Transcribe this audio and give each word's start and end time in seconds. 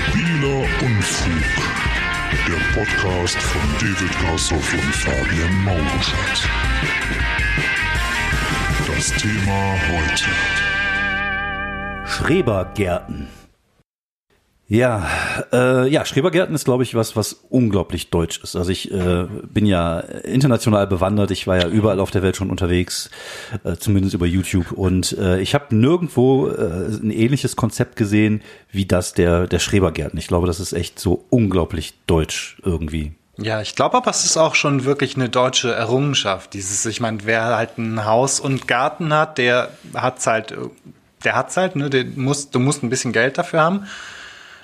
Stabiler 0.00 0.60
Unfug. 0.82 1.42
Der 2.48 2.60
Podcast 2.74 3.36
von 3.36 3.60
David 3.78 4.18
Grassoff 4.20 4.72
und 4.72 4.94
Fabian 4.94 5.64
Mauruschat. 5.64 6.48
Das 8.86 9.12
Thema 9.12 9.74
heute. 9.90 10.30
Schrebergärten. 12.06 13.28
Ja, 14.70 15.04
äh, 15.52 15.88
ja, 15.88 16.04
Schrebergärten 16.04 16.54
ist, 16.54 16.64
glaube 16.64 16.84
ich, 16.84 16.94
was, 16.94 17.16
was 17.16 17.32
unglaublich 17.32 18.10
deutsch 18.10 18.38
ist. 18.40 18.54
Also 18.54 18.70
ich 18.70 18.92
äh, 18.92 19.26
bin 19.52 19.66
ja 19.66 19.98
international 19.98 20.86
bewandert. 20.86 21.32
Ich 21.32 21.48
war 21.48 21.58
ja 21.58 21.66
überall 21.66 21.98
auf 21.98 22.12
der 22.12 22.22
Welt 22.22 22.36
schon 22.36 22.50
unterwegs, 22.50 23.10
äh, 23.64 23.74
zumindest 23.74 24.14
über 24.14 24.26
YouTube. 24.26 24.70
Und 24.70 25.18
äh, 25.18 25.40
ich 25.40 25.56
habe 25.56 25.74
nirgendwo 25.74 26.46
äh, 26.46 26.86
ein 26.86 27.10
ähnliches 27.10 27.56
Konzept 27.56 27.96
gesehen 27.96 28.42
wie 28.70 28.86
das 28.86 29.12
der, 29.12 29.48
der 29.48 29.58
Schrebergärten. 29.58 30.20
Ich 30.20 30.28
glaube, 30.28 30.46
das 30.46 30.60
ist 30.60 30.72
echt 30.72 31.00
so 31.00 31.24
unglaublich 31.30 31.94
deutsch 32.06 32.58
irgendwie. 32.64 33.14
Ja, 33.38 33.60
ich 33.62 33.74
glaube 33.74 33.96
aber, 33.96 34.12
es 34.12 34.24
ist 34.24 34.36
auch 34.36 34.54
schon 34.54 34.84
wirklich 34.84 35.16
eine 35.16 35.28
deutsche 35.28 35.74
Errungenschaft. 35.74 36.54
Dieses, 36.54 36.86
ich 36.86 37.00
meine, 37.00 37.18
wer 37.24 37.56
halt 37.56 37.76
ein 37.76 38.04
Haus 38.04 38.38
und 38.38 38.68
Garten 38.68 39.12
hat, 39.12 39.36
der 39.36 39.70
hat's 39.94 40.28
halt, 40.28 40.54
der 41.24 41.34
hat's 41.34 41.56
halt, 41.56 41.74
ne, 41.74 41.90
der 41.90 42.04
muss, 42.04 42.50
du 42.50 42.60
musst 42.60 42.84
ein 42.84 42.88
bisschen 42.88 43.12
Geld 43.12 43.36
dafür 43.36 43.62
haben 43.62 43.86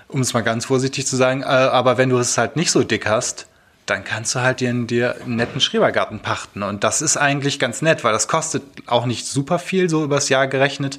um 0.09 0.21
es 0.21 0.35
mal 0.35 0.43
ganz 0.43 0.67
vorsichtig 0.67 1.07
zu 1.07 1.17
sagen. 1.17 1.43
Äh, 1.43 1.47
aber 1.47 1.99
wenn 1.99 2.11
du 2.11 2.19
es 2.19 2.39
halt 2.39 2.57
nicht 2.57 2.71
so 2.71 2.83
dick 2.83 3.07
hast, 3.07 3.47
dann 3.87 4.05
kannst 4.05 4.35
du 4.35 4.41
halt 4.41 4.61
dir, 4.61 4.73
dir 4.73 5.17
einen 5.23 5.37
netten 5.37 5.61
Schrebergarten 5.61 6.21
pachten. 6.21 6.63
Und 6.63 6.85
das 6.85 7.03
ist 7.03 7.17
eigentlich 7.17 7.59
ganz 7.59 7.83
nett, 7.83 8.03
weil 8.05 8.13
das 8.13 8.29
kostet 8.29 8.63
auch 8.87 9.07
nicht 9.07 9.27
super 9.27 9.59
viel, 9.59 9.89
so 9.89 10.05
übers 10.05 10.29
Jahr 10.29 10.49
gerechnet. 10.49 10.99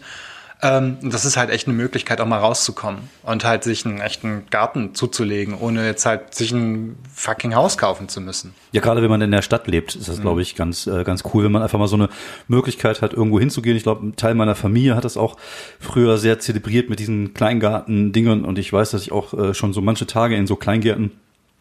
Ähm, 0.61 0.97
das 1.03 1.23
ist 1.23 1.38
halt 1.38 1.52
echt 1.52 1.67
eine 1.67 1.77
Möglichkeit, 1.77 2.20
auch 2.20 2.25
mal 2.25 2.39
rauszukommen 2.39 3.09
und 3.21 3.43
halt 3.43 3.63
sich 3.63 3.85
einen 3.85 4.02
echten 4.02 4.45
Garten 4.49 4.95
zuzulegen, 4.95 5.55
ohne 5.55 5.85
jetzt 5.85 6.05
halt 6.05 6.34
sich 6.34 6.51
ein 6.51 6.98
fucking 7.13 7.54
Haus 7.54 7.77
kaufen 7.77 8.09
zu 8.09 8.21
müssen. 8.21 8.55
Ja, 8.71 8.82
gerade 8.82 9.04
wenn 9.04 9.09
man 9.09 9.21
in 9.21 9.29
der 9.29 9.43
Stadt 9.43 9.67
lebt, 9.67 9.95
ist 9.95 10.07
das, 10.07 10.20
glaube 10.20 10.41
ich, 10.41 10.55
ganz, 10.55 10.87
äh, 10.87 11.04
ganz 11.04 11.23
cool, 11.34 11.43
wenn 11.43 11.51
man 11.51 11.62
einfach 11.62 11.77
mal 11.77 11.87
so 11.87 11.95
eine 11.95 12.09
Möglichkeit 12.48 13.04
hat, 13.04 13.13
irgendwo 13.13 13.40
hinzugehen. 13.40 13.77
Ich 13.77 13.84
glaube, 13.84 14.07
ein 14.07 14.15
Teil 14.15 14.34
meiner 14.34 14.55
Familie 14.55 14.95
hat 14.95 15.05
das 15.05 15.15
auch 15.15 15.37
früher 15.79 16.17
sehr 16.17 16.40
zelebriert 16.40 16.89
mit 16.89 16.99
diesen 16.99 17.35
Kleingarten-Dingen 17.35 18.43
und 18.43 18.57
ich 18.57 18.73
weiß, 18.73 18.91
dass 18.91 19.04
ich 19.04 19.12
auch 19.12 19.34
äh, 19.34 19.54
schon 19.54 19.73
so 19.73 19.82
manche 19.82 20.07
Tage 20.07 20.35
in 20.35 20.48
so 20.48 20.55
Kleingärten 20.55 21.12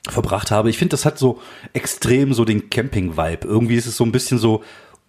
verbracht 0.08 0.50
habe. 0.50 0.70
Ich 0.70 0.78
finde, 0.78 0.90
das 0.90 1.04
hat 1.04 1.18
so 1.18 1.40
extrem 1.72 2.32
so 2.32 2.44
den 2.44 2.70
Camping-Vibe. 2.70 3.46
Irgendwie 3.46 3.74
ist 3.74 3.86
es 3.86 3.96
so 3.96 4.04
ein 4.04 4.12
bisschen 4.12 4.38
so, 4.38 4.62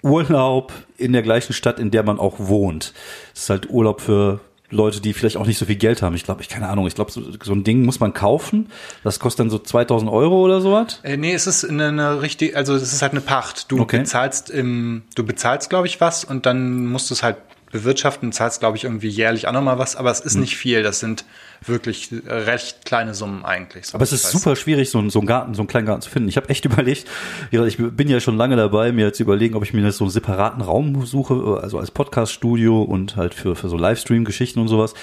Urlaub 0.04 0.74
in 0.98 1.14
der 1.14 1.22
gleichen 1.22 1.54
Stadt, 1.54 1.80
in 1.80 1.92
der 1.92 2.04
man 2.04 2.20
auch 2.20 2.36
wohnt. 2.38 2.94
Es 3.34 3.44
ist 3.44 3.50
halt 3.50 3.70
Urlaub 3.70 4.02
für 4.02 4.40
Leute, 4.70 5.00
die 5.00 5.14
vielleicht 5.14 5.38
auch 5.38 5.46
nicht 5.46 5.58
so 5.58 5.66
viel 5.66 5.78
Geld 5.78 6.02
haben. 6.02 6.14
Ich 6.16 6.26
glaube, 6.26 6.42
ich 6.42 6.50
keine 6.50 6.68
Ahnung. 6.68 6.88
Ich 6.88 6.96
glaube, 6.96 7.10
so, 7.12 7.22
so, 7.42 7.54
ein 7.54 7.64
Ding 7.64 7.86
muss 7.86 8.02
man 8.02 8.14
kaufen. 8.14 8.70
Das 9.04 9.20
kostet 9.20 9.42
dann 9.42 9.50
so 9.50 9.60
2000 9.60 10.12
Euro 10.12 10.42
oder 10.44 10.60
sowas. 10.60 11.00
Äh, 11.04 11.16
nee, 11.16 11.34
es 11.34 11.48
ist 11.48 11.64
eine, 11.64 11.88
eine 11.88 12.22
richtig, 12.22 12.56
also 12.58 12.76
es 12.76 12.92
ist 12.94 13.02
halt 13.02 13.14
eine 13.14 13.22
Pacht. 13.22 13.72
Du 13.72 13.80
Okay. 13.80 14.00
bezahlst 14.00 14.50
im, 14.50 15.04
du 15.16 15.24
bezahlst, 15.26 15.70
glaube 15.70 15.88
ich, 15.88 16.02
was 16.02 16.26
und 16.26 16.46
dann 16.46 16.86
musst 16.88 17.10
du 17.10 17.14
es 17.14 17.24
halt 17.24 17.38
bewirtschaften, 17.72 18.32
zahlst, 18.32 18.60
glaube 18.62 18.78
ich, 18.78 18.86
irgendwie 18.86 19.10
jährlich 19.10 19.48
auch 19.48 19.52
nochmal 19.52 19.78
was, 19.78 19.96
aber 19.96 20.10
es 20.12 20.20
ist 20.20 20.36
nicht 20.36 20.56
viel. 20.56 20.84
Das 20.84 21.00
sind 21.00 21.26
wirklich 21.66 22.10
recht 22.28 22.86
kleine 22.86 23.14
Summen 23.14 23.44
eigentlich. 23.44 23.94
Aber 23.94 24.04
es 24.04 24.14
ist 24.14 24.32
super 24.32 24.56
schwierig, 24.56 24.90
so, 24.90 25.00
einen- 25.00 25.10
so 25.10 25.20
einen 25.20 25.28
Garten, 25.28 25.54
so 25.54 25.62
einen 25.62 25.68
kleinen 25.68 25.86
Garten 25.86 26.02
zu 26.02 26.10
finden. 26.10 26.30
Ich 26.30 26.38
habe 26.38 26.50
echt 26.50 26.64
überlegt, 26.66 27.08
ja, 27.52 27.66
ich 27.66 27.78
bin 27.78 28.08
ja 28.08 28.20
schon 28.20 28.38
lange 28.38 28.56
dabei, 28.56 28.92
mir 28.92 29.06
jetzt 29.08 29.20
überlegen, 29.20 29.56
ob 29.56 29.64
ich 29.64 29.74
mir 29.74 29.92
so 29.92 30.06
einen 30.06 30.12
separaten 30.12 30.62
Raum 30.62 31.06
suche, 31.06 31.60
also 31.62 31.78
als 31.80 31.92
Podcast-Studio 31.92 32.82
und 32.84 33.16
halt 33.16 33.34
für, 33.34 33.56
für 33.56 33.70
so 33.70 33.78
Livestream-Geschichten 33.78 34.60
und 34.60 34.68
sowas. 34.70 34.94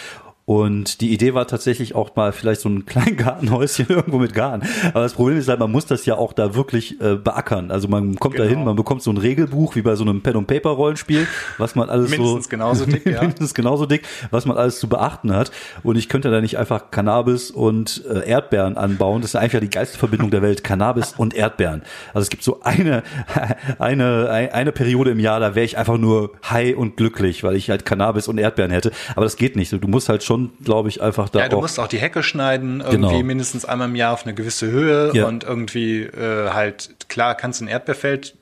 Und 0.46 1.00
die 1.00 1.12
Idee 1.12 1.32
war 1.32 1.46
tatsächlich 1.46 1.94
auch 1.94 2.14
mal 2.16 2.32
vielleicht 2.32 2.60
so 2.60 2.68
ein 2.68 2.84
Kleingartenhäuschen 2.86 3.86
irgendwo 3.88 4.18
mit 4.18 4.34
Garten. 4.34 4.66
Aber 4.90 5.00
das 5.00 5.14
Problem 5.14 5.38
ist 5.38 5.48
halt, 5.48 5.58
man 5.58 5.72
muss 5.72 5.86
das 5.86 6.04
ja 6.04 6.16
auch 6.16 6.32
da 6.34 6.54
wirklich 6.54 7.00
äh, 7.00 7.14
beackern. 7.16 7.70
Also 7.70 7.88
man 7.88 8.16
kommt 8.16 8.38
da 8.38 8.44
Genau. 8.44 8.56
hin, 8.56 8.64
man 8.64 8.76
bekommt 8.76 9.02
so 9.02 9.10
ein 9.10 9.16
Regelbuch 9.16 9.74
wie 9.74 9.80
bei 9.82 9.94
so 9.96 10.04
einem 10.04 10.20
Pen-and-Paper-Rollenspiel, 10.20 11.26
was 11.56 11.74
man 11.74 11.88
alles 11.88 12.10
Mindestens 12.10 12.44
so 12.44 12.50
genauso 12.50 12.84
dick, 12.86 13.06
ja. 13.10 13.20
mindestens 13.22 13.54
genauso 13.54 13.86
dick, 13.86 14.02
was 14.30 14.44
man 14.44 14.56
alles 14.58 14.78
zu 14.80 14.88
beachten 14.88 15.34
hat. 15.34 15.50
Und 15.82 15.96
ich 15.96 16.08
könnte 16.10 16.30
da 16.30 16.40
nicht 16.42 16.58
einfach 16.58 16.90
Cannabis 16.90 17.50
und 17.50 18.04
äh, 18.08 18.28
Erdbeeren 18.28 18.76
anbauen. 18.76 19.22
Das 19.22 19.30
ist 19.30 19.36
einfach 19.36 19.60
die 19.60 19.70
geilste 19.70 19.96
Verbindung 19.98 20.30
der 20.30 20.42
Welt, 20.42 20.62
Cannabis 20.62 21.14
und 21.16 21.34
Erdbeeren. 21.34 21.82
Also 22.12 22.24
es 22.24 22.30
gibt 22.30 22.42
so 22.42 22.60
eine, 22.62 23.02
eine, 23.78 24.28
eine 24.52 24.72
Periode 24.72 25.12
im 25.12 25.20
Jahr, 25.20 25.40
da 25.40 25.54
wäre 25.54 25.64
ich 25.64 25.78
einfach 25.78 25.96
nur 25.96 26.32
high 26.50 26.76
und 26.76 26.96
glücklich, 26.98 27.44
weil 27.44 27.56
ich 27.56 27.70
halt 27.70 27.86
Cannabis 27.86 28.28
und 28.28 28.36
Erdbeeren 28.38 28.70
hätte. 28.70 28.92
Aber 29.16 29.24
das 29.24 29.36
geht 29.36 29.56
nicht. 29.56 29.72
Du 29.72 29.88
musst 29.88 30.08
halt 30.08 30.22
schon, 30.22 30.33
glaube 30.64 30.88
ich, 30.88 31.00
einfach 31.02 31.28
da 31.28 31.40
Ja, 31.40 31.48
du 31.48 31.56
auch 31.56 31.62
musst 31.62 31.78
auch 31.80 31.88
die 31.88 31.98
Hecke 31.98 32.22
schneiden, 32.22 32.80
irgendwie 32.80 32.96
Genau. 33.14 33.22
mindestens 33.22 33.64
einmal 33.64 33.88
im 33.88 33.94
Jahr 33.96 34.12
auf 34.12 34.24
eine 34.24 34.34
gewisse 34.34 34.66
Höhe 34.70 35.10
Ja. 35.14 35.26
und 35.26 35.44
irgendwie 35.44 36.02
äh, 36.02 36.50
halt, 36.50 36.90
klar, 37.08 37.34
kannst 37.34 37.60
du 37.60 37.64
ein 37.64 37.68
Erdbeerfeld 37.68 38.34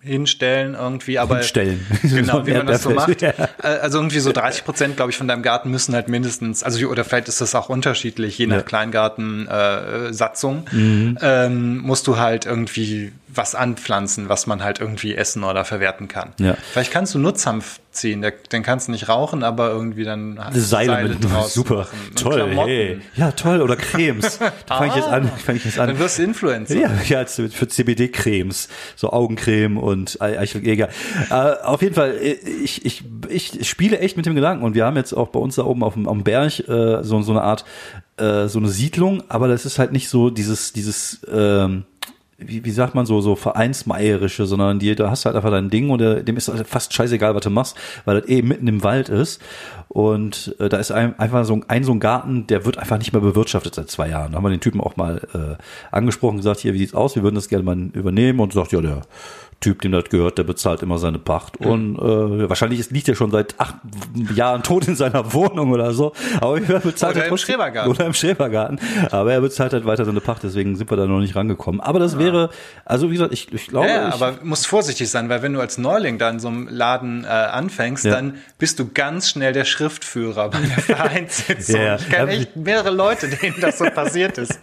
hinstellen 0.00 0.74
irgendwie, 0.78 1.18
aber 1.18 1.38
Hinstellen. 1.38 1.84
genau, 2.02 2.46
wie 2.46 2.52
man 2.52 2.66
das 2.68 2.82
so 2.84 2.90
macht. 2.90 3.20
Erdbeerfeld, 3.20 3.50
Äh, 3.64 3.66
Also 3.80 3.98
irgendwie 3.98 4.20
so 4.20 4.30
30 4.30 4.64
Prozent, 4.64 4.96
glaube 4.96 5.10
ich, 5.10 5.16
von 5.16 5.26
deinem 5.26 5.42
Garten 5.42 5.70
müssen 5.72 5.92
halt 5.94 6.08
mindestens, 6.08 6.62
also 6.62 6.86
oder 6.86 7.04
vielleicht 7.04 7.26
ist 7.28 7.40
das 7.40 7.54
auch 7.56 7.68
unterschiedlich, 7.68 8.38
je 8.38 8.46
nach 8.46 8.56
Ja. 8.58 8.62
Kleingarten 8.62 9.48
äh, 9.48 10.12
Mhm. 10.72 11.18
ähm, 11.20 11.78
musst 11.78 12.06
du 12.06 12.16
halt 12.16 12.46
irgendwie 12.46 13.12
was 13.28 13.54
anpflanzen, 13.54 14.28
was 14.28 14.46
man 14.46 14.62
halt 14.62 14.80
irgendwie 14.80 15.14
essen 15.14 15.44
oder 15.44 15.64
verwerten 15.64 16.08
kann. 16.08 16.32
Ja. 16.38 16.56
Vielleicht 16.72 16.90
kannst 16.90 17.14
du 17.14 17.18
Nutzhanf 17.18 17.80
ziehen, 17.90 18.24
den 18.52 18.62
kannst 18.62 18.88
du 18.88 18.92
nicht 18.92 19.08
rauchen, 19.08 19.42
aber 19.42 19.70
irgendwie 19.70 20.04
dann 20.04 20.38
hast 20.38 20.56
du 20.56 20.60
Seile, 20.60 21.08
mit 21.08 21.24
draus 21.24 21.54
super 21.54 21.86
toll 22.14 22.54
hey. 22.54 23.00
ja 23.16 23.32
toll 23.32 23.60
oder 23.60 23.76
Cremes 23.76 24.38
da 24.66 24.78
fange 24.78 24.90
ich 24.90 24.96
jetzt 24.96 25.08
an 25.08 25.28
fange 25.28 25.58
ich 25.58 25.64
jetzt 25.64 25.78
an 25.78 25.88
Dann 25.88 25.98
wirst 25.98 26.18
du 26.18 26.22
Influencer. 26.22 26.76
Ja, 26.76 26.90
ja, 27.06 27.24
für 27.26 27.68
CBD-Cremes, 27.68 28.68
so 28.94 29.10
Augencreme 29.10 29.78
und 29.78 30.18
egal. 30.20 30.90
Äh, 31.30 31.34
auf 31.34 31.82
jeden 31.82 31.94
Fall, 31.94 32.16
äh, 32.16 32.32
ich, 32.32 32.84
ich, 32.84 33.04
ich 33.28 33.68
spiele 33.68 33.98
echt 33.98 34.16
mit 34.16 34.26
dem 34.26 34.34
Gedanken 34.34 34.64
und 34.64 34.74
wir 34.74 34.84
haben 34.84 34.96
jetzt 34.96 35.12
auch 35.12 35.28
bei 35.28 35.40
uns 35.40 35.56
da 35.56 35.64
oben 35.64 35.82
auf 35.82 35.94
dem, 35.94 36.08
am 36.08 36.22
Berg 36.22 36.60
äh, 36.68 37.02
so, 37.02 37.20
so 37.22 37.32
eine 37.32 37.42
Art, 37.42 37.64
äh, 38.16 38.46
so 38.46 38.58
eine 38.58 38.68
Siedlung, 38.68 39.22
aber 39.28 39.48
das 39.48 39.64
ist 39.66 39.78
halt 39.78 39.92
nicht 39.92 40.08
so 40.08 40.30
dieses, 40.30 40.72
dieses, 40.72 41.20
ähm, 41.30 41.84
wie, 42.38 42.64
wie 42.64 42.70
sagt 42.70 42.94
man 42.94 43.04
so, 43.04 43.20
so 43.20 43.34
vereinsmeierische, 43.34 44.46
sondern 44.46 44.78
die, 44.78 44.94
da 44.94 45.10
hast 45.10 45.24
du 45.24 45.26
halt 45.26 45.36
einfach 45.36 45.50
dein 45.50 45.70
Ding 45.70 45.90
und 45.90 45.98
der, 45.98 46.22
dem 46.22 46.36
ist 46.36 46.50
fast 46.64 46.94
scheißegal, 46.94 47.34
was 47.34 47.42
du 47.42 47.50
machst, 47.50 47.76
weil 48.04 48.20
das 48.20 48.30
eh 48.30 48.42
mitten 48.42 48.68
im 48.68 48.84
Wald 48.84 49.08
ist. 49.08 49.42
Und 49.88 50.54
äh, 50.60 50.68
da 50.68 50.76
ist 50.76 50.90
ein, 50.90 51.18
einfach 51.18 51.44
so 51.44 51.54
ein, 51.54 51.64
ein 51.68 51.82
so 51.84 51.92
ein 51.92 52.00
Garten, 52.00 52.46
der 52.46 52.64
wird 52.66 52.78
einfach 52.78 52.98
nicht 52.98 53.12
mehr 53.12 53.22
bewirtschaftet 53.22 53.74
seit 53.74 53.90
zwei 53.90 54.08
Jahren. 54.08 54.32
Da 54.32 54.36
haben 54.36 54.44
wir 54.44 54.50
den 54.50 54.60
Typen 54.60 54.80
auch 54.80 54.96
mal 54.96 55.20
äh, 55.34 55.62
angesprochen, 55.94 56.36
gesagt, 56.36 56.60
hier, 56.60 56.74
wie 56.74 56.78
sieht's 56.78 56.94
aus? 56.94 57.16
Wir 57.16 57.22
würden 57.22 57.36
das 57.36 57.48
gerne 57.48 57.64
mal 57.64 57.76
übernehmen 57.94 58.40
und 58.40 58.52
sagt, 58.52 58.72
ja, 58.72 58.80
der 58.80 59.02
Typ, 59.60 59.82
dem 59.82 59.90
das 59.90 60.04
gehört, 60.04 60.38
der 60.38 60.44
bezahlt 60.44 60.82
immer 60.82 60.98
seine 60.98 61.18
Pacht. 61.18 61.56
Und 61.56 61.96
äh, 61.98 62.48
wahrscheinlich 62.48 62.78
ist, 62.78 62.92
liegt 62.92 63.08
er 63.08 63.16
schon 63.16 63.32
seit 63.32 63.58
acht 63.58 63.74
Jahren 64.36 64.62
tot 64.62 64.86
in 64.86 64.94
seiner 64.94 65.32
Wohnung 65.32 65.72
oder 65.72 65.92
so. 65.92 66.12
Aber 66.40 66.60
er 66.62 66.78
bezahlt 66.78 67.16
Oder 67.16 67.24
er 67.24 67.30
im 67.32 67.36
Schrebergarten. 67.38 67.90
Oder 67.90 68.06
im 68.06 68.14
Schrebergarten. 68.14 68.78
Aber 69.10 69.32
er 69.32 69.40
bezahlt 69.40 69.72
halt 69.72 69.84
weiter 69.84 70.04
seine 70.04 70.20
Pacht, 70.20 70.44
deswegen 70.44 70.76
sind 70.76 70.88
wir 70.92 70.96
da 70.96 71.06
noch 71.06 71.18
nicht 71.18 71.34
rangekommen. 71.34 71.80
Aber 71.80 71.98
das 71.98 72.20
wäre, 72.20 72.50
also 72.84 73.08
wie 73.08 73.14
gesagt, 73.14 73.32
ich, 73.32 73.52
ich 73.52 73.66
glaube, 73.66 73.88
Ja, 73.88 74.10
ich, 74.10 74.14
aber 74.14 74.34
musst 74.44 74.68
vorsichtig 74.68 75.10
sein, 75.10 75.28
weil 75.28 75.42
wenn 75.42 75.54
du 75.54 75.60
als 75.60 75.76
Neuling 75.76 76.18
da 76.18 76.30
in 76.30 76.38
so 76.38 76.46
einem 76.46 76.68
Laden 76.68 77.24
äh, 77.24 77.26
anfängst, 77.26 78.04
Ja. 78.04 78.12
dann 78.12 78.34
bist 78.58 78.78
du 78.78 78.88
ganz 78.92 79.28
schnell 79.28 79.52
der 79.52 79.64
Schriftführer 79.78 80.50
bei 80.50 80.58
der 80.58 80.78
Vereinssitzung. 80.96 81.80
Ja. 81.80 81.96
Ich 81.96 82.08
kenne 82.08 82.32
echt 82.32 82.56
mehrere 82.56 82.90
Leute, 82.90 83.28
denen 83.28 83.60
das 83.60 83.78
so 83.78 83.84
passiert 83.84 84.38
ist. 84.38 84.58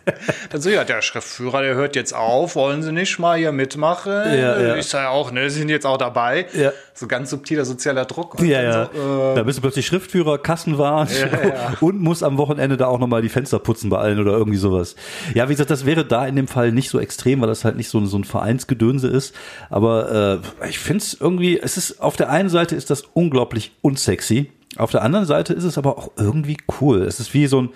Dann 0.49 0.61
so, 0.61 0.69
ja, 0.69 0.83
der 0.83 1.01
Schriftführer, 1.01 1.61
der 1.61 1.75
hört 1.75 1.95
jetzt 1.95 2.13
auf, 2.13 2.55
wollen 2.55 2.83
Sie 2.83 2.91
nicht 2.91 3.17
mal 3.17 3.37
hier 3.37 3.51
mitmachen? 3.51 4.11
Ja, 4.11 4.59
ja. 4.59 4.75
Ich 4.75 4.87
sage 4.87 5.09
auch, 5.09 5.31
ne, 5.31 5.49
Sie 5.49 5.59
sind 5.59 5.69
jetzt 5.69 5.85
auch 5.85 5.97
dabei. 5.97 6.47
Ja. 6.53 6.71
So 6.93 7.07
ganz 7.07 7.29
subtiler 7.29 7.65
sozialer 7.65 8.05
Druck. 8.05 8.39
Und 8.39 8.47
ja, 8.47 8.61
ja. 8.61 8.89
So, 8.93 9.31
äh, 9.31 9.35
da 9.35 9.43
bist 9.43 9.57
du 9.57 9.61
plötzlich 9.61 9.85
Schriftführer, 9.85 10.37
Kassenwart 10.37 11.09
und 11.81 12.01
muss 12.01 12.23
am 12.23 12.38
Wochenende 12.38 12.77
da 12.77 12.88
auch 12.88 13.00
nochmal 13.00 13.21
die 13.21 13.29
Fenster 13.29 13.59
putzen 13.59 13.89
bei 13.89 13.97
allen 13.97 14.19
oder 14.19 14.33
irgendwie 14.33 14.57
sowas. 14.57 14.95
Ja, 15.33 15.47
wie 15.47 15.53
gesagt, 15.53 15.69
das 15.69 15.85
wäre 15.85 16.06
da 16.06 16.25
in 16.25 16.35
dem 16.35 16.47
Fall 16.47 16.71
nicht 16.71 16.89
so 16.89 17.00
extrem, 17.00 17.41
weil 17.41 17.47
das 17.47 17.63
halt 17.63 17.77
nicht 17.77 17.89
so, 17.89 18.06
so 18.06 18.18
ein 18.18 18.23
Vereinsgedönse 18.25 19.07
ist. 19.07 19.33
Aber 19.69 20.41
äh, 20.63 20.68
ich 20.69 20.79
finde 20.79 21.03
es 21.03 21.18
irgendwie, 21.19 21.59
es 21.59 21.77
ist 21.77 22.01
auf 22.01 22.15
der 22.18 22.29
einen 22.29 22.50
Seite 22.50 22.75
ist 22.75 22.89
das 22.89 23.03
unglaublich 23.13 23.71
unsexy, 23.81 24.51
auf 24.77 24.92
der 24.92 25.01
anderen 25.04 25.25
Seite 25.25 25.54
ist 25.54 25.63
es 25.63 25.77
aber 25.77 25.98
auch 25.98 26.12
irgendwie 26.18 26.57
cool. 26.81 27.01
Es 27.04 27.19
ist 27.19 27.33
wie 27.33 27.48
so 27.48 27.62
ein 27.62 27.69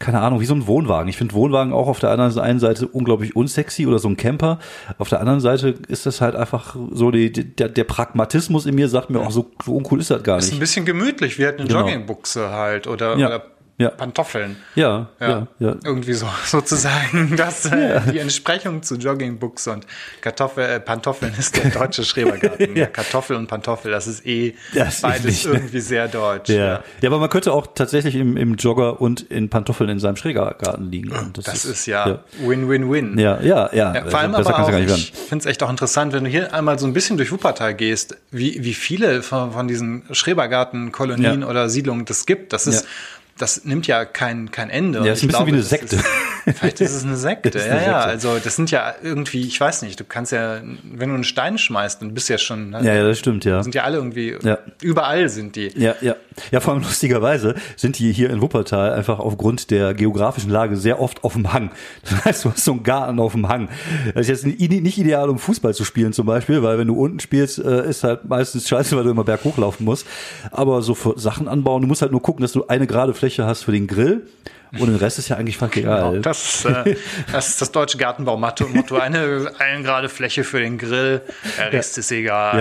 keine 0.00 0.20
Ahnung, 0.20 0.38
wie 0.40 0.44
so 0.46 0.54
ein 0.54 0.68
Wohnwagen. 0.68 1.08
Ich 1.08 1.16
finde 1.16 1.34
Wohnwagen 1.34 1.72
auch 1.72 1.88
auf 1.88 1.98
der 1.98 2.10
anderen 2.10 2.38
einen 2.38 2.60
Seite 2.60 2.86
unglaublich 2.86 3.34
unsexy 3.34 3.84
oder 3.84 3.98
so 3.98 4.08
ein 4.08 4.16
Camper. 4.16 4.60
Auf 4.98 5.08
der 5.08 5.18
anderen 5.18 5.40
Seite 5.40 5.74
ist 5.88 6.06
das 6.06 6.20
halt 6.20 6.36
einfach 6.36 6.76
so 6.92 7.10
die, 7.10 7.32
der, 7.32 7.68
der 7.68 7.82
Pragmatismus 7.82 8.64
in 8.66 8.76
mir 8.76 8.88
sagt 8.88 9.10
mir 9.10 9.18
auch, 9.18 9.32
so, 9.32 9.50
so 9.64 9.74
uncool 9.74 9.98
ist 9.98 10.12
das 10.12 10.22
gar 10.22 10.38
ist 10.38 10.44
ein 10.44 10.50
nicht. 10.50 10.60
bisschen 10.60 10.84
gemütlich, 10.84 11.36
wie 11.40 11.46
halt 11.46 11.58
eine 11.58 11.66
Genau. 11.66 11.80
Joggingbuchse 11.80 12.50
halt 12.50 12.86
oder, 12.86 13.16
Ja. 13.18 13.26
oder 13.26 13.42
Ja. 13.78 13.90
Pantoffeln. 13.90 14.56
Ja, 14.74 15.08
ja, 15.20 15.46
ja. 15.60 15.76
Irgendwie 15.84 16.12
so 16.12 16.28
sozusagen 16.44 17.36
das 17.36 17.64
äh, 17.66 18.00
die 18.12 18.18
Entsprechung 18.18 18.82
zu 18.82 18.96
Joggingbooks 18.96 19.68
und 19.68 19.86
Kartoffel, 20.20 20.64
äh, 20.64 20.80
Pantoffeln 20.80 21.32
ist 21.38 21.56
der 21.56 21.70
deutsche 21.70 22.02
Schrebergarten. 22.04 22.74
ja. 22.76 22.86
Kartoffel 22.86 23.36
und 23.36 23.46
Pantoffel, 23.46 23.92
das 23.92 24.08
ist 24.08 24.26
eh 24.26 24.54
Das 24.74 24.96
ist 24.96 25.02
beides 25.02 25.24
nicht, 25.24 25.46
ne? 25.46 25.52
irgendwie 25.54 25.80
sehr 25.80 26.08
deutsch. 26.08 26.48
Ja. 26.50 26.82
ja, 27.00 27.08
aber 27.08 27.18
man 27.18 27.30
könnte 27.30 27.52
auch 27.52 27.68
tatsächlich 27.72 28.16
im, 28.16 28.36
im 28.36 28.56
Jogger 28.56 29.00
und 29.00 29.22
in 29.30 29.48
Pantoffeln 29.48 29.88
in 29.90 30.00
seinem 30.00 30.16
Schrebergarten 30.16 30.90
liegen. 30.90 31.12
Und 31.12 31.46
Das 31.46 31.64
ist 31.64 31.86
ja 31.86 32.20
Win-Win-Win. 32.40 33.16
Ja, 33.18 33.40
ja, 33.40 33.70
ja. 33.72 33.94
Ja, 33.94 34.04
vor 34.06 34.18
allem 34.18 34.32
Besser 34.32 34.54
aber 34.56 34.64
auch, 34.64 34.70
ja 34.72 34.78
nicht 34.80 35.14
ich 35.14 35.18
finde 35.28 35.42
es 35.42 35.46
echt 35.46 35.62
auch 35.62 35.70
interessant, 35.70 36.12
wenn 36.12 36.24
du 36.24 36.30
hier 36.30 36.52
einmal 36.52 36.78
so 36.78 36.86
ein 36.86 36.92
bisschen 36.92 37.16
durch 37.16 37.30
Wuppertal 37.30 37.74
gehst, 37.74 38.16
wie, 38.30 38.64
wie 38.64 38.74
viele 38.74 39.22
von, 39.22 39.52
von 39.52 39.68
diesen 39.68 40.02
Schrebergarten-Kolonien 40.10 41.42
Ja. 41.42 41.46
oder 41.48 41.68
Siedlungen 41.68 42.04
das 42.04 42.26
gibt. 42.26 42.52
Das 42.52 42.66
ist, 42.66 42.82
Ja. 42.84 42.88
Das 43.38 43.64
nimmt 43.64 43.86
ja 43.86 44.04
kein, 44.04 44.50
kein 44.50 44.70
Ende. 44.70 44.98
Ja, 45.00 45.12
ist 45.12 45.22
ein 45.22 45.26
ich 45.26 45.28
bisschen 45.28 45.46
wie 45.46 45.52
eine 45.52 45.62
Sekte. 45.62 45.96
Ist, 45.96 46.04
vielleicht 46.44 46.80
ist 46.80 46.92
es 46.94 47.04
eine 47.04 47.16
Sekte, 47.16 47.58
ja, 47.58 47.64
eine 47.64 47.72
ja. 47.74 47.78
Sekte. 48.02 48.04
Also 48.08 48.38
das 48.42 48.56
sind 48.56 48.70
ja 48.70 48.94
irgendwie, 49.02 49.46
ich 49.46 49.60
weiß 49.60 49.82
nicht, 49.82 49.98
du 50.00 50.04
kannst 50.04 50.32
ja, 50.32 50.60
wenn 50.84 51.08
du 51.08 51.14
einen 51.14 51.24
Stein 51.24 51.58
schmeißt, 51.58 52.00
dann 52.02 52.14
bist 52.14 52.28
du 52.28 52.34
ja 52.34 52.38
schon, 52.38 52.72
Ja, 52.72 52.80
ja, 52.82 53.06
das 53.06 53.18
stimmt, 53.18 53.44
ja. 53.44 53.62
sind 53.62 53.74
ja 53.74 53.84
alle 53.84 53.96
irgendwie, 53.98 54.36
Ja. 54.42 54.58
überall 54.82 55.28
sind 55.28 55.56
die. 55.56 55.68
Ja, 55.76 55.94
ja. 56.00 56.16
Ja, 56.52 56.60
vor 56.60 56.74
allem 56.74 56.82
lustigerweise 56.82 57.54
sind 57.76 57.98
die 57.98 58.12
hier 58.12 58.30
in 58.30 58.40
Wuppertal 58.40 58.92
einfach 58.92 59.18
aufgrund 59.18 59.70
der 59.70 59.94
geografischen 59.94 60.50
Lage 60.50 60.76
sehr 60.76 61.00
oft 61.00 61.24
auf 61.24 61.32
dem 61.34 61.52
Hang. 61.52 61.70
Das 62.08 62.24
heißt, 62.24 62.44
du 62.44 62.50
hast 62.52 62.64
so 62.64 62.72
einen 62.72 62.82
Garten 62.82 63.18
auf 63.20 63.32
dem 63.32 63.48
Hang. 63.48 63.68
Das 64.14 64.28
ist 64.28 64.44
jetzt 64.44 64.46
nicht 64.46 64.98
ideal, 64.98 65.28
um 65.28 65.38
Fußball 65.38 65.74
zu 65.74 65.84
spielen 65.84 66.12
zum 66.12 66.26
Beispiel, 66.26 66.62
weil 66.62 66.78
wenn 66.78 66.86
du 66.88 66.94
unten 66.94 67.20
spielst, 67.20 67.58
äh, 67.58 67.88
ist 67.88 68.04
halt 68.04 68.24
meistens 68.28 68.68
scheiße, 68.68 68.96
weil 68.96 69.04
du 69.04 69.10
immer 69.10 69.24
berghoch 69.24 69.58
laufen 69.58 69.84
musst. 69.84 70.06
Aber 70.50 70.82
so 70.82 70.94
für 70.94 71.18
Sachen 71.18 71.48
anbauen, 71.48 71.82
du 71.82 71.88
musst 71.88 72.02
halt 72.02 72.12
nur 72.12 72.22
gucken, 72.22 72.42
dass 72.42 72.52
du 72.52 72.66
eine 72.66 72.86
gerade 72.86 73.14
Fläche 73.14 73.44
hast 73.46 73.62
für 73.64 73.72
den 73.72 73.86
Grill 73.86 74.26
und 74.72 74.88
den 74.88 74.96
Rest 74.96 75.18
ist 75.18 75.28
ja 75.28 75.36
eigentlich 75.36 75.56
fast 75.56 75.76
egal. 75.76 76.20
Das, 76.20 76.64
äh, 76.64 76.96
das 77.32 77.48
ist 77.48 77.60
das 77.60 77.72
deutsche 77.72 77.98
Gartenbaumotto. 77.98 78.68
Motto, 78.68 78.96
eine, 78.96 79.52
eine 79.58 79.82
gerade 79.82 80.08
Fläche 80.08 80.44
für 80.44 80.60
den 80.60 80.78
Grill, 80.78 81.22
der 81.58 81.72
Rest 81.72 81.98
ist 81.98 82.12
egal. 82.12 82.58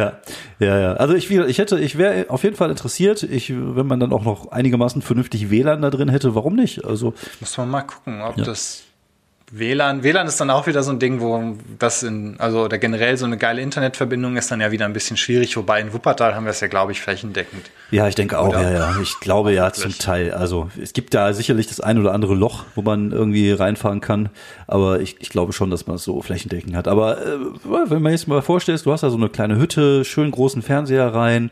Ja, 0.59 0.65
ja, 0.65 0.79
ja. 0.79 0.93
Also 0.93 1.13
ich, 1.15 1.29
ich 1.29 1.57
hätte, 1.57 1.79
ich 1.79 1.97
wäre 1.97 2.29
auf 2.29 2.43
jeden 2.43 2.55
Fall 2.55 2.69
interessiert. 2.69 3.23
Ich, 3.23 3.51
wenn 3.51 3.87
man 3.87 3.99
dann 3.99 4.13
auch 4.13 4.23
noch 4.23 4.51
einigermaßen 4.51 5.01
vernünftig 5.01 5.49
WLAN 5.49 5.81
da 5.81 5.89
drin 5.89 6.09
hätte, 6.09 6.35
warum 6.35 6.55
nicht? 6.55 6.85
Also 6.85 7.13
Muss 7.39 7.57
man 7.57 7.69
mal 7.69 7.81
gucken, 7.81 8.21
ob 8.21 8.37
das 8.37 8.86
WLAN, 9.49 10.03
WLAN 10.03 10.27
ist 10.27 10.41
dann 10.41 10.49
auch 10.49 10.67
wieder 10.67 10.83
so 10.83 10.91
ein 10.91 10.99
Ding, 10.99 11.21
wo 11.21 11.55
das 11.79 12.03
in, 12.03 12.35
also 12.37 12.65
oder 12.65 12.77
generell 12.77 13.15
so 13.15 13.25
eine 13.25 13.37
geile 13.37 13.61
Internetverbindung 13.61 14.35
ist 14.35 14.51
dann 14.51 14.59
ja 14.59 14.71
wieder 14.71 14.83
ein 14.83 14.91
bisschen 14.91 15.15
schwierig, 15.15 15.55
wobei 15.55 15.79
in 15.79 15.93
Wuppertal 15.93 16.35
haben 16.35 16.43
wir 16.43 16.49
es 16.49 16.59
ja, 16.59 16.67
glaube 16.67 16.91
ich, 16.91 16.99
flächendeckend. 16.99 17.71
Ja, 17.89 18.09
ich 18.09 18.15
denke 18.15 18.39
auch, 18.39 18.49
Oder? 18.49 18.61
ja, 18.63 18.71
ja. 18.71 18.95
Ich 19.01 19.21
glaube 19.21 19.53
ja 19.53 19.71
zum 19.71 19.97
Teil. 19.97 20.33
Also 20.33 20.69
es 20.81 20.91
gibt 20.91 21.13
da 21.13 21.31
sicherlich 21.31 21.67
das 21.67 21.79
ein 21.79 21.97
oder 21.97 22.13
andere 22.13 22.35
Loch, 22.35 22.65
wo 22.75 22.81
man 22.81 23.13
irgendwie 23.13 23.51
reinfahren 23.53 24.01
kann. 24.01 24.29
Aber 24.67 24.99
ich, 24.99 25.15
ich 25.19 25.29
glaube 25.29 25.53
schon, 25.53 25.71
dass 25.71 25.87
man 25.87 25.95
es 25.95 26.03
so 26.03 26.21
flächendeckend 26.21 26.75
hat. 26.75 26.89
Aber 26.89 27.25
äh, 27.25 27.39
wenn 27.63 28.01
man 28.01 28.11
jetzt 28.11 28.27
mal 28.27 28.41
vorstellst, 28.41 28.85
du 28.85 28.91
hast 28.91 29.03
da 29.03 29.09
so 29.09 29.15
eine 29.15 29.29
kleine 29.29 29.57
Hütte, 29.57 30.03
schön 30.03 30.29
großen 30.29 30.61
Fernseher 30.61 31.13
rein, 31.13 31.51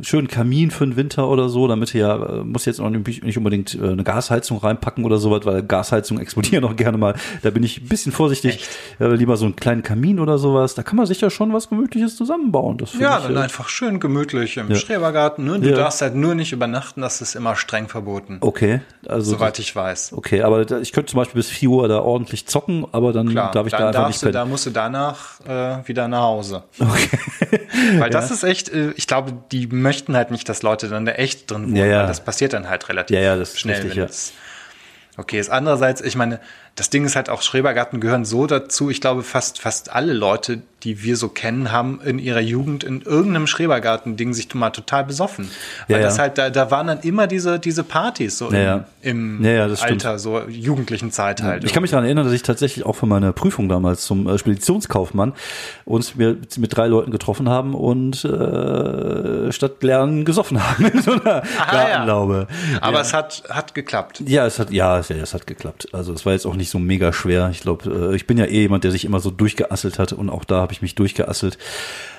schönen 0.00 0.28
Kamin 0.28 0.70
für 0.70 0.84
den 0.86 0.96
Winter 0.96 1.28
oder 1.28 1.48
so, 1.48 1.66
damit 1.68 1.92
ja, 1.94 2.16
äh, 2.16 2.44
muss 2.44 2.64
jetzt 2.66 2.80
auch 2.80 2.90
nicht 2.90 3.38
unbedingt 3.38 3.74
äh, 3.74 3.88
eine 3.88 4.04
Gasheizung 4.04 4.58
reinpacken 4.58 5.04
oder 5.04 5.18
sowas, 5.18 5.40
weil 5.44 5.62
Gasheizungen 5.62 6.22
explodieren 6.22 6.64
auch 6.64 6.76
gerne 6.76 6.98
mal. 6.98 7.14
Da 7.42 7.50
bin 7.50 7.62
ich 7.62 7.80
ein 7.80 7.88
bisschen 7.88 8.12
vorsichtig. 8.12 8.66
Äh, 9.00 9.08
lieber 9.14 9.36
so 9.36 9.44
einen 9.46 9.56
kleinen 9.56 9.82
Kamin 9.82 10.20
oder 10.20 10.38
sowas. 10.38 10.74
Da 10.74 10.82
kann 10.82 10.96
man 10.96 11.06
sich 11.06 11.20
ja 11.20 11.30
schon 11.30 11.52
was 11.52 11.68
Gemütliches 11.68 12.16
zusammenbauen. 12.16 12.78
Das 12.78 12.92
Ja, 12.98 13.18
ich, 13.18 13.24
dann 13.24 13.36
äh, 13.36 13.40
einfach 13.40 13.68
schön 13.68 14.00
gemütlich 14.00 14.56
im 14.56 14.70
Ja. 14.70 14.76
Schrebergarten. 14.76 15.44
Ne? 15.44 15.60
Du 15.60 15.70
Ja. 15.70 15.76
darfst 15.76 16.02
halt 16.02 16.14
nur 16.14 16.34
nicht 16.34 16.52
übernachten, 16.52 17.00
das 17.00 17.20
ist 17.20 17.34
immer 17.34 17.56
streng 17.56 17.88
verboten. 17.88 18.38
Okay, 18.40 18.80
also 19.06 19.32
Soweit 19.32 19.58
ich 19.58 19.74
weiß. 19.74 20.12
Okay, 20.14 20.42
aber 20.42 20.70
ich 20.80 20.92
könnte 20.92 21.10
zum 21.10 21.18
Beispiel 21.18 21.38
bis 21.38 21.48
4 21.48 21.68
Uhr 21.70 21.88
da 21.88 22.00
ordentlich 22.00 22.46
zocken, 22.46 22.84
aber 22.92 23.12
dann 23.12 23.28
Klar, 23.30 23.50
darf 23.52 23.66
ich 23.66 23.72
dann 23.72 23.80
da 23.80 23.88
einfach 23.88 24.08
nicht 24.08 24.22
du, 24.22 24.30
da 24.30 24.44
musst 24.44 24.66
du 24.66 24.70
danach 24.70 25.40
äh, 25.46 25.86
wieder 25.88 26.08
nach 26.08 26.22
Hause. 26.22 26.64
Weil 27.98 28.10
das 28.10 28.30
ist 28.30 28.42
echt, 28.44 28.70
ich 28.96 29.06
glaube, 29.06 29.32
die 29.52 29.66
möchten 29.86 30.16
halt 30.16 30.30
nicht, 30.30 30.48
dass 30.48 30.62
Leute 30.62 30.88
dann 30.88 31.06
da 31.06 31.12
echt 31.12 31.50
drin 31.50 31.64
wohnen, 31.66 31.76
Ja, 31.76 31.86
ja. 31.86 32.00
weil 32.00 32.06
das 32.08 32.20
passiert 32.24 32.52
dann 32.52 32.68
halt 32.68 32.88
relativ 32.88 33.14
Ja, 33.16 33.22
ja, 33.22 33.36
das 33.36 33.58
schnell. 33.58 33.76
richtig, 33.82 33.96
wenn 33.96 34.04
es 34.04 34.32
okay 35.16 35.38
ist. 35.38 35.50
Andererseits, 35.50 36.00
ich 36.00 36.16
meine, 36.16 36.40
das 36.74 36.90
Ding 36.90 37.04
ist 37.06 37.16
halt 37.16 37.30
auch, 37.30 37.40
Schrebergarten 37.40 38.00
gehören 38.00 38.24
so 38.24 38.46
dazu, 38.46 38.90
ich 38.90 39.00
glaube, 39.00 39.22
fast, 39.22 39.60
fast 39.60 39.90
alle 39.92 40.12
Leute, 40.12 40.60
die 40.82 41.02
wir 41.02 41.16
so 41.16 41.28
kennen, 41.28 41.72
haben 41.72 42.00
in 42.04 42.18
ihrer 42.18 42.40
Jugend 42.40 42.84
in 42.84 43.00
irgendeinem 43.00 43.46
Schrebergarten-Ding 43.46 44.34
sich 44.34 44.54
mal 44.54 44.70
total 44.70 45.04
besoffen. 45.04 45.50
Weil 45.88 46.00
Ja, 46.00 46.02
das 46.02 46.18
ja. 46.18 46.24
halt, 46.24 46.38
da, 46.38 46.50
da 46.50 46.70
waren 46.70 46.86
dann 46.86 47.00
immer 47.00 47.26
diese, 47.26 47.58
diese 47.58 47.82
Partys, 47.82 48.36
so 48.36 48.52
Ja, 48.52 48.84
im, 49.00 49.42
im 49.42 49.42
das 49.42 49.80
stimmt. 49.80 50.04
Alter, 50.04 50.18
so 50.18 50.42
jugendlichen 50.48 51.10
Zeit 51.12 51.42
halt. 51.42 51.64
Ich 51.64 51.72
kann 51.72 51.80
mich 51.80 51.92
daran 51.92 52.04
erinnern, 52.04 52.24
dass 52.24 52.34
ich 52.34 52.42
tatsächlich 52.42 52.84
auch 52.84 52.94
für 52.94 53.06
meine 53.06 53.32
Prüfung 53.32 53.70
damals 53.70 54.04
zum 54.04 54.28
äh, 54.28 54.36
Speditionskaufmann 54.38 55.32
uns 55.86 56.18
wir 56.18 56.36
mit 56.58 56.76
drei 56.76 56.86
Leuten 56.88 57.10
getroffen 57.10 57.48
haben 57.48 57.74
und 57.74 58.22
äh, 58.24 59.50
statt 59.50 59.82
lernen 59.82 60.26
gesoffen 60.26 60.62
haben 60.62 60.84
in 60.92 61.00
so 61.00 61.12
einer 61.12 61.42
Aha. 61.58 61.72
Gartenlaube. 61.72 62.48
Aber 62.82 63.00
es 63.00 63.14
hat, 63.14 63.44
hat 63.48 63.74
geklappt. 63.74 64.22
Ja, 64.26 64.44
es 64.46 64.58
hat, 64.58 64.70
ja, 64.70 64.98
ja, 65.08 65.22
es 65.22 65.34
hat 65.34 65.46
geklappt. 65.46 65.88
Also 65.92 66.12
es 66.12 66.26
war 66.26 66.32
jetzt 66.32 66.46
auch 66.46 66.54
nicht 66.54 66.70
so 66.70 66.78
mega 66.78 67.12
schwer. 67.12 67.48
Ich 67.50 67.60
glaube, 67.60 68.12
äh, 68.12 68.16
ich 68.16 68.26
bin 68.26 68.38
ja 68.38 68.46
eh 68.46 68.62
jemand, 68.62 68.84
der 68.84 68.90
sich 68.90 69.04
immer 69.04 69.20
so 69.20 69.30
durchgeasselt 69.30 69.98
hat 69.98 70.12
und 70.12 70.30
auch 70.30 70.44
da 70.44 70.56
habe 70.56 70.72
ich 70.72 70.82
mich 70.82 70.94
durchgeasselt. 70.94 71.58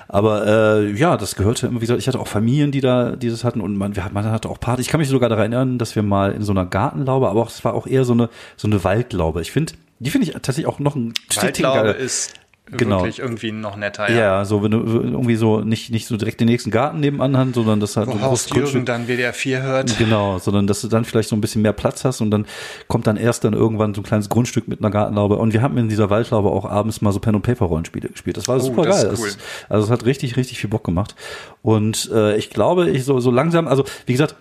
Aber 0.07 0.47
äh, 0.47 0.91
ja, 0.91 1.17
das 1.17 1.35
gehörte 1.35 1.67
immer, 1.67 1.77
wie 1.77 1.85
gesagt, 1.85 1.99
ich 1.99 2.07
hatte 2.07 2.19
auch 2.19 2.27
Familien, 2.27 2.71
die 2.71 2.81
da 2.81 3.15
dieses 3.15 3.43
hatten 3.43 3.59
und 3.59 3.75
man, 3.75 3.93
man 4.13 4.25
hatte 4.25 4.49
auch 4.49 4.59
Partys. 4.59 4.85
Ich 4.85 4.91
kann 4.91 4.99
mich 4.99 5.09
sogar 5.09 5.29
daran 5.29 5.51
erinnern, 5.51 5.77
dass 5.77 5.95
wir 5.95 6.03
mal 6.03 6.31
in 6.31 6.43
so 6.43 6.53
einer 6.53 6.65
Gartenlaube, 6.65 7.29
aber 7.29 7.41
auch, 7.41 7.49
es 7.49 7.63
war 7.65 7.73
auch 7.73 7.87
eher 7.87 8.05
so 8.05 8.13
eine 8.13 8.29
so 8.55 8.67
eine 8.67 8.83
Waldlaube. 8.83 9.41
Ich 9.41 9.51
finde, 9.51 9.73
die 9.99 10.09
finde 10.09 10.27
ich 10.27 10.33
tatsächlich 10.33 10.67
auch 10.67 10.79
noch 10.79 10.95
ein 10.95 11.13
Waldlaube 11.35 11.89
ist 11.89 12.33
Genau. 12.71 12.97
wirklich 12.97 13.19
irgendwie 13.19 13.51
noch 13.53 13.77
netter. 13.77 14.11
Ja, 14.11 14.43
so 14.43 14.61
wenn 14.61 14.71
du 14.71 14.79
irgendwie 14.79 15.35
so 15.35 15.61
nicht 15.61 15.89
nicht 15.91 16.05
so 16.07 16.17
direkt 16.17 16.41
den 16.41 16.47
nächsten 16.47 16.69
Garten 16.69 16.99
nebenan 16.99 17.37
hast, 17.37 17.53
sondern 17.53 17.79
das 17.79 17.95
halt 17.95 18.07
Wo 18.07 18.19
Horst 18.21 18.53
Jürgen 18.53 18.83
dann 18.85 19.07
WDR 19.07 19.31
4 19.33 19.61
hört. 19.61 19.97
Genau, 19.97 20.37
sondern 20.39 20.67
dass 20.67 20.81
du 20.81 20.87
dann 20.89 21.05
vielleicht 21.05 21.29
so 21.29 21.35
ein 21.35 21.41
bisschen 21.41 21.61
mehr 21.61 21.71
Platz 21.73 22.03
hast 22.03 22.19
und 22.19 22.29
dann 22.31 22.45
kommt 22.87 23.07
dann 23.07 23.15
erst 23.15 23.43
dann 23.45 23.53
irgendwann 23.53 23.93
so 23.93 24.01
ein 24.01 24.03
kleines 24.03 24.27
Grundstück 24.29 24.67
mit 24.67 24.79
einer 24.81 24.89
Gartenlaube. 24.91 25.37
Und 25.37 25.53
wir 25.53 25.61
haben 25.61 25.77
in 25.77 25.87
dieser 25.87 26.09
Waldlaube 26.09 26.49
auch 26.49 26.65
abends 26.65 27.01
mal 27.01 27.13
so 27.13 27.19
Pen- 27.19 27.35
und 27.35 27.41
Paper-Rollenspiele 27.43 28.09
gespielt. 28.09 28.35
Das 28.37 28.47
war 28.49 28.59
super 28.59 28.81
Oh, 28.81 28.85
das 28.85 29.03
geil. 29.03 29.15
cool. 29.17 29.27
Es- 29.27 29.37
also 29.69 29.85
es 29.85 29.91
hat 29.91 30.05
richtig, 30.05 30.35
richtig 30.35 30.59
viel 30.59 30.69
Bock 30.69 30.83
gemacht. 30.83 31.15
Und 31.61 32.09
äh, 32.13 32.35
ich 32.37 32.49
glaube, 32.49 32.89
ich 32.89 33.05
so, 33.05 33.19
so 33.19 33.31
langsam, 33.31 33.67
also 33.67 33.83
wie 34.05 34.11
gesagt, 34.13 34.35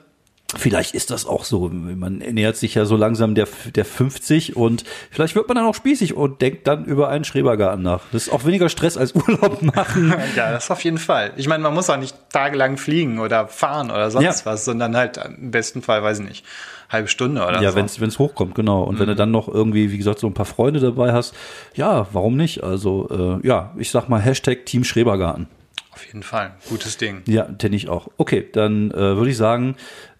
Vielleicht 0.56 0.94
ist 0.94 1.10
das 1.10 1.26
auch 1.26 1.43
so. 1.44 1.69
Man 1.70 2.19
nähert 2.19 2.56
sich 2.56 2.76
ja 2.76 2.84
so 2.84 2.94
langsam 2.96 3.34
der, 3.34 3.48
der 3.75 3.84
50 3.84 4.54
und 4.54 4.84
vielleicht 5.10 5.34
wird 5.34 5.48
man 5.48 5.56
dann 5.56 5.66
auch 5.66 5.75
spießig 5.75 6.14
und 6.14 6.40
denkt 6.40 6.69
dann 6.69 6.84
über 6.84 7.08
einen 7.08 7.25
Schrebergarten 7.25 7.82
nach. 7.82 8.02
Das 8.12 8.28
ist 8.28 8.32
auch 8.32 8.44
weniger 8.44 8.69
Stress 8.69 8.96
als 8.96 9.12
Urlaub 9.16 9.60
machen. 9.75 10.14
Ja, 10.37 10.52
das 10.52 10.70
auf 10.70 10.84
jeden 10.84 10.98
Fall. 10.98 11.32
Ich 11.37 11.48
meine, 11.48 11.64
man 11.64 11.75
muss 11.75 11.90
auch 11.90 11.96
nicht 11.96 12.14
tagelang 12.31 12.76
fliegen 12.76 13.19
oder 13.19 13.48
fahren 13.48 13.90
oder 13.90 14.08
sonst 14.12 14.44
Ja. 14.44 14.52
was, 14.52 14.64
sondern 14.64 14.96
halt 14.96 15.16
im 15.16 15.50
besten 15.50 15.82
Fall, 15.82 16.04
weiß 16.04 16.20
ich 16.20 16.28
nicht, 16.28 16.44
halbe 16.90 17.08
Stunde 17.08 17.44
oder 17.44 17.60
Ja, 17.60 17.72
so. 17.72 17.76
wenn 17.76 18.08
es 18.08 18.19
hochkommt, 18.20 18.55
genau. 18.55 18.84
Und 18.84 19.00
wenn 19.00 19.08
du 19.08 19.17
dann 19.17 19.32
noch 19.32 19.48
irgendwie, 19.48 19.91
wie 19.91 19.98
gesagt, 19.98 20.20
so 20.20 20.29
ein 20.29 20.34
paar 20.34 20.46
Freunde 20.46 20.79
dabei 20.79 21.12
hast, 21.12 21.34
ja, 21.74 22.06
warum 22.12 22.36
nicht? 22.36 22.62
Also, 22.62 23.41
äh, 23.43 23.46
ja, 23.46 23.74
ich 23.79 23.91
sag 23.91 24.08
mal 24.08 24.20
Hashtag 24.20 24.65
Team 24.65 24.84
Schrebergarten. 24.84 25.48
Auf 25.93 26.05
jeden 26.06 26.22
Fall. 26.22 26.53
Gutes 26.69 26.98
Ding. 26.98 27.22
Ja, 27.26 27.44
den 27.44 27.72
ich 27.72 27.88
auch. 27.88 28.08
Okay, 28.19 28.46
dann 28.53 28.91
äh, 28.91 28.94
würde 29.17 29.31
ich 29.31 29.36
sagen, 29.38 29.76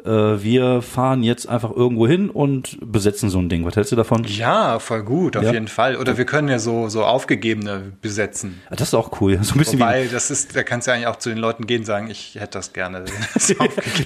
äh, 0.06 0.42
wir 0.42 0.82
fahren 0.82 1.22
jetzt 1.22 1.48
einfach 1.48 1.70
irgendwo 1.70 2.06
hin 2.06 2.30
und 2.30 2.78
besetzen 2.80 3.28
so 3.30 3.38
ein 3.38 3.48
Ding. 3.48 3.64
Was 3.64 3.76
hältst 3.76 3.92
du 3.92 3.96
davon? 3.96 4.25
Ja, 4.25 4.78
voll 4.78 5.02
gut, 5.02 5.36
auf 5.36 5.42
Ja. 5.42 5.52
jeden 5.52 5.68
Fall. 5.68 5.96
Oder 5.96 6.16
wir 6.16 6.25
können 6.25 6.48
ja 6.48 6.58
so, 6.58 6.88
so 6.88 7.04
aufgegebene 7.04 7.92
besetzen. 8.00 8.60
Das 8.70 8.80
ist 8.88 8.94
auch 8.94 9.20
cool. 9.20 9.38
So 9.42 9.54
ein 9.54 9.58
bisschen 9.58 9.80
Wobei, 9.80 10.08
das 10.10 10.30
ist, 10.30 10.56
da 10.56 10.62
kannst 10.62 10.86
du 10.86 10.90
ja 10.90 10.94
eigentlich 10.96 11.06
auch 11.08 11.16
zu 11.16 11.28
den 11.28 11.38
Leuten 11.38 11.66
gehen 11.66 11.80
und 11.80 11.86
sagen, 11.86 12.08
ich 12.10 12.36
hätte 12.38 12.58
das 12.58 12.72
gerne. 12.72 13.04
das 13.34 13.48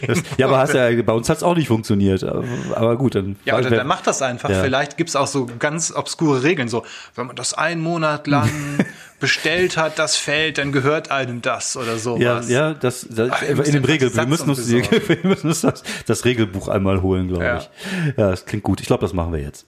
ja, 0.38 0.46
aber 0.46 0.58
hast 0.58 0.74
ja, 0.74 0.90
bei 1.02 1.12
uns 1.12 1.28
hat's 1.28 1.42
auch 1.42 1.54
nicht 1.56 1.68
funktioniert. 1.68 2.24
Aber, 2.24 2.44
aber 2.74 2.96
gut, 2.96 3.14
dann. 3.14 3.36
Ja, 3.44 3.58
oder 3.58 3.70
dann 3.70 3.86
macht 3.86 4.06
das 4.06 4.22
einfach. 4.22 4.50
Ja. 4.50 4.62
Vielleicht 4.62 4.96
gibt's 4.96 5.16
auch 5.16 5.26
so 5.26 5.46
ganz 5.58 5.94
obskure 5.94 6.42
Regeln. 6.42 6.68
So, 6.68 6.84
wenn 7.14 7.26
man 7.26 7.36
das 7.36 7.54
einen 7.54 7.80
Monat 7.82 8.26
lang 8.26 8.48
bestellt 9.20 9.76
hat, 9.76 9.98
das 9.98 10.16
Feld, 10.16 10.58
dann 10.58 10.72
gehört 10.72 11.10
einem 11.10 11.42
das 11.42 11.76
oder 11.76 11.92
ja, 11.92 11.98
sowas. 11.98 12.48
ja, 12.50 12.74
das, 12.74 13.06
das 13.08 13.30
Ach, 13.30 13.42
in 13.42 13.72
dem 13.72 13.84
Regelbuch. 13.84 14.16
Wir 14.16 14.26
müssen 14.26 14.48
uns, 14.50 14.68
wir 14.70 15.18
müssen 15.22 15.48
uns 15.48 15.60
das, 15.60 15.82
das 16.06 16.24
Regelbuch 16.24 16.68
einmal 16.68 17.02
holen, 17.02 17.28
glaube 17.28 17.44
Ja. 17.44 17.58
ich. 17.58 17.68
Ja, 18.16 18.30
das 18.30 18.44
klingt 18.46 18.64
gut. 18.64 18.80
Ich 18.80 18.86
glaube, 18.86 19.02
das 19.02 19.12
machen 19.12 19.32
wir 19.32 19.40
jetzt. 19.40 19.66